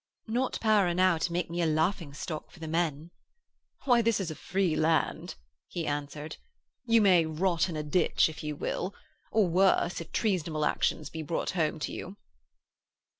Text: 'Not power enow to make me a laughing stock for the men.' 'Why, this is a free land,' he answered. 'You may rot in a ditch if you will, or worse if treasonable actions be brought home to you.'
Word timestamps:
'Not 0.25 0.59
power 0.61 0.87
enow 0.87 1.19
to 1.19 1.31
make 1.31 1.51
me 1.51 1.61
a 1.61 1.67
laughing 1.67 2.11
stock 2.11 2.49
for 2.49 2.57
the 2.59 2.67
men.' 2.67 3.11
'Why, 3.85 4.01
this 4.01 4.19
is 4.19 4.31
a 4.31 4.35
free 4.35 4.75
land,' 4.75 5.35
he 5.67 5.85
answered. 5.85 6.37
'You 6.87 7.01
may 7.01 7.27
rot 7.27 7.69
in 7.69 7.77
a 7.77 7.83
ditch 7.83 8.27
if 8.27 8.43
you 8.43 8.55
will, 8.55 8.95
or 9.31 9.47
worse 9.47 10.01
if 10.01 10.11
treasonable 10.11 10.65
actions 10.65 11.11
be 11.11 11.21
brought 11.21 11.51
home 11.51 11.77
to 11.81 11.91
you.' 11.93 12.17